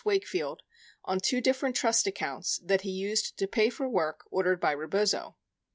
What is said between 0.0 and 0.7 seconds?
Wakefield